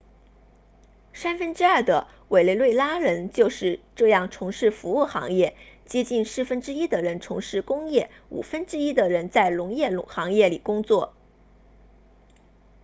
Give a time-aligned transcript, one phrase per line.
[1.13, 11.13] 三分之二的委内瑞拉人就是这样从事服务行业接近四分之一的人从事工业五分之一的人在农业行业里工作